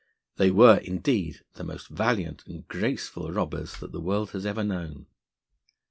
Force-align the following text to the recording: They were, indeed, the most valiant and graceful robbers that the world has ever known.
They 0.37 0.49
were, 0.49 0.77
indeed, 0.77 1.41
the 1.53 1.63
most 1.63 1.87
valiant 1.87 2.43
and 2.47 2.67
graceful 2.67 3.31
robbers 3.31 3.77
that 3.77 3.91
the 3.91 4.01
world 4.01 4.31
has 4.31 4.47
ever 4.47 4.63
known. 4.63 5.05